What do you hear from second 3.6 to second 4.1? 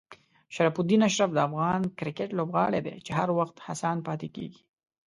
هڅاند